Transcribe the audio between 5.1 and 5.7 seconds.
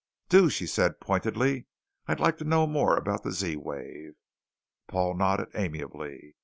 nodded